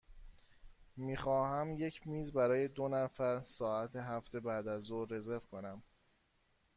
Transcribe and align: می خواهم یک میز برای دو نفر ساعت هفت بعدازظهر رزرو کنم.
می 0.97 1.17
خواهم 1.17 1.73
یک 1.77 2.07
میز 2.07 2.33
برای 2.33 2.67
دو 2.67 2.87
نفر 2.87 3.41
ساعت 3.41 3.95
هفت 3.95 4.35
بعدازظهر 4.35 5.05
رزرو 5.13 5.39
کنم. 5.39 5.83